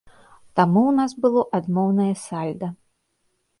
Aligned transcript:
Таму 0.59 0.81
ў 0.87 0.91
нас 0.99 1.11
было 1.27 1.45
адмоўнае 1.59 2.09
сальда. 2.25 2.73